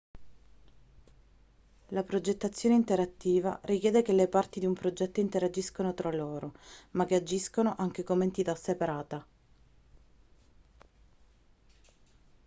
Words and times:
la 1.89 2.01
progettazione 2.01 2.73
interattiva 2.73 3.59
richiede 3.65 4.01
che 4.01 4.13
le 4.13 4.27
parti 4.27 4.59
di 4.59 4.65
un 4.65 4.73
progetto 4.73 5.19
interagiscano 5.19 5.93
tra 5.93 6.09
loro 6.11 6.53
ma 6.93 7.05
che 7.05 7.13
agiscano 7.13 7.75
anche 7.77 8.03
come 8.03 8.23
entità 8.25 8.55
separata 8.55 9.27